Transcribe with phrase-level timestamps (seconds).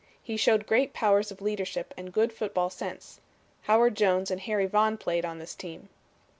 [0.23, 3.21] He showed great powers of leadership and good football sense.
[3.69, 5.89] Howard Jones and Harry Vaughn played on this team."